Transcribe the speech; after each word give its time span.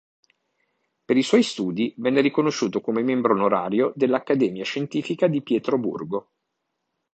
Per 1.05 1.15
i 1.15 1.21
suoi 1.21 1.43
studi 1.43 1.93
venne 1.97 2.21
riconosciuto 2.21 2.81
come 2.81 3.03
membro 3.03 3.35
onorario 3.35 3.93
dell'Accademia 3.95 4.63
Scientifica 4.63 5.27
di 5.27 5.43
Pietroburgo. 5.43 6.31